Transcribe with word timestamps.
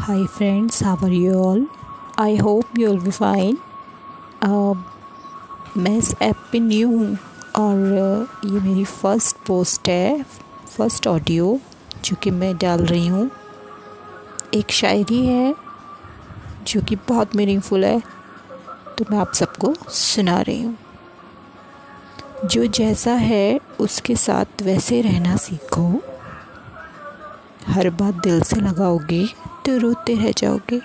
Hi 0.00 0.26
friends, 0.26 0.80
how 0.80 0.96
are 1.02 1.08
you 1.08 1.34
all? 1.34 1.66
I 2.16 2.36
hope 2.36 2.66
you'll 2.78 3.00
be 3.00 3.10
fine. 3.10 3.56
Uh, 4.42 4.74
मैं 5.76 5.96
इस 5.98 6.14
app 6.22 6.36
पे 6.52 6.58
new 6.60 6.88
हूँ 6.88 7.16
और 7.56 7.76
uh, 7.94 8.44
ये 8.46 8.60
मेरी 8.60 8.84
फ़र्स्ट 8.84 9.36
पोस्ट 9.46 9.88
है 9.88 10.22
फ़र्स्ट 10.76 11.06
ऑडियो 11.06 11.58
जो 12.04 12.16
कि 12.16 12.30
मैं 12.30 12.56
डाल 12.56 12.84
रही 12.86 13.06
हूँ 13.06 13.30
एक 14.54 14.70
शायरी 14.70 15.24
है 15.26 15.54
जो 16.66 16.80
कि 16.80 16.96
बहुत 17.08 17.36
मीनिंगफुल 17.36 17.84
है 17.84 18.00
तो 18.98 19.04
मैं 19.10 19.18
आप 19.18 19.32
सबको 19.34 19.74
सुना 19.90 20.40
रही 20.40 20.62
हूँ 20.62 20.76
जो 22.44 22.66
जैसा 22.66 23.14
है 23.26 23.60
उसके 23.80 24.16
साथ 24.16 24.62
वैसे 24.62 25.00
रहना 25.00 25.36
सीखो 25.36 25.90
हर 27.78 27.88
बात 27.90 28.14
दिल 28.14 28.40
से 28.42 28.60
लगाओगे 28.60 29.26
तो 29.66 29.76
रोते 29.78 30.14
रह 30.14 30.30
जाओगे। 30.32 30.80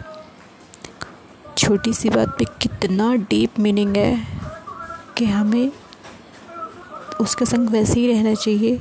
छोटी 1.58 1.94
सी 1.94 2.10
बात 2.10 2.36
पे 2.40 2.46
कितना 2.62 3.14
डीप 3.30 3.60
मीनिंग 3.60 3.96
है 3.98 4.28
कि 5.18 5.26
हमें 5.26 5.72
उसके 7.22 7.46
संग 7.46 7.70
वैसे 7.70 8.00
ही 8.00 8.08
रहना 8.08 8.34
चाहिए, 8.34 8.80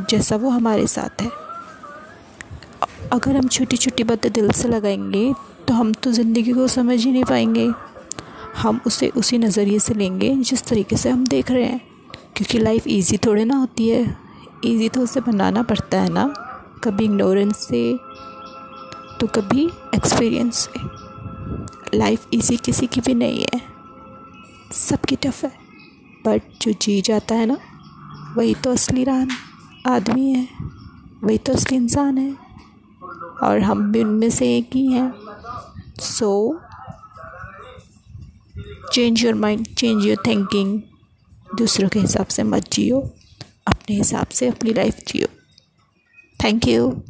जैसा 0.00 0.36
वो 0.36 0.50
हमारे 0.50 0.86
साथ 0.86 1.22
है। 1.22 1.30
अगर 3.12 3.36
हम 3.36 3.48
छोटी 3.48 3.76
छोटी 3.76 4.04
बातें 4.04 4.30
दिल 4.32 4.50
से 4.52 4.68
लगाएँगे 4.68 5.32
तो 5.68 5.74
हम 5.74 5.92
तो 5.94 6.12
ज़िंदगी 6.12 6.52
को 6.52 6.68
समझ 6.68 6.98
ही 7.04 7.12
नहीं 7.12 7.24
पाएँगे। 7.24 7.70
हम 8.56 8.80
उसे 8.86 9.08
उसी 9.08 9.38
नज़रिए 9.38 9.78
से 9.78 9.94
लेंगे, 9.94 10.34
जिस 10.34 10.62
तरीके 10.62 10.96
से 10.96 11.10
हम 11.10 11.26
देख 11.26 11.50
रहे 11.50 11.64
हैं। 11.64 11.80
क्योंकि 12.36 12.58
लाइफ 12.58 12.86
इजी 12.86 13.16
थोड़े 13.16 13.44
ना 13.44 13.56
होती 13.56 13.88
है। 13.88 14.02
इजी 14.64 14.88
तो 14.88 15.00
उसे 15.00 15.20
बनाना 15.20 15.62
पड़ता 15.62 16.00
है 16.00 16.08
ना? 16.08 16.32
कभी 16.84 17.04
इग्नोरेंस 17.04 17.56
से 17.56 17.98
तो 19.20 19.26
कभी 19.26 19.64
एक्सपीरियंस 19.94 20.56
से। 20.56 20.80
लाइफ 21.98 22.26
इजी 22.32 22.56
किसी 22.56 22.86
की 22.86 23.00
भी 23.00 23.14
नहीं 23.14 23.46
है। 23.54 23.62
सबकी 24.72 25.16
टफ 25.16 25.44
है। 25.44 25.52
बट 26.26 26.42
जो 26.62 26.72
जी 26.72 27.00
जाता 27.00 27.34
है 27.34 27.46
ना, 27.46 27.58
वही 28.36 28.54
तो 28.54 28.72
असली 28.72 29.04
रान, 29.04 29.28
आदमी 29.86 30.32
है। 30.32 30.48
वही 31.24 31.38
तो 31.38 31.52
असली 31.52 31.76
इंसान 31.76 32.18
है। 32.18 32.36
और 33.42 33.60
हम 33.60 33.92
भी 33.92 34.02
उनमें 34.02 34.30
से 34.30 34.58
एक 34.58 34.70
ही 34.74 34.86
हैं। 34.86 35.14
So 36.00 36.60
change 38.92 39.24
your 39.24 39.34
mind 39.34 39.66
change 39.66 40.06
your 40.06 40.22
thinking 40.26 40.82
दूसरों 41.58 41.88
के 41.88 42.00
हिसाब 42.00 42.26
से 42.26 42.42
मत 42.42 42.72
जियो। 42.72 43.00
अपने 43.66 43.96
हिसाब 43.96 44.26
से 44.26 44.48
अपनी 44.48 44.72
लाइफ 44.72 44.96
जियो। 45.08 45.33
Thank 46.44 46.66
you. 46.66 47.02